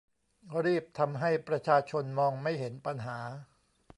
[0.65, 3.19] รีบทำให้ประชาชนมองไม่เห็นปัญหา